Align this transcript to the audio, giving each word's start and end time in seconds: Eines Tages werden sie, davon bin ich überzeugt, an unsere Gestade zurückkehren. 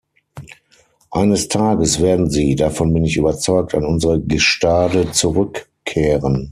Eines 1.11 1.47
Tages 1.47 1.99
werden 2.01 2.31
sie, 2.31 2.55
davon 2.55 2.91
bin 2.91 3.05
ich 3.05 3.17
überzeugt, 3.17 3.75
an 3.75 3.85
unsere 3.85 4.19
Gestade 4.19 5.11
zurückkehren. 5.11 6.49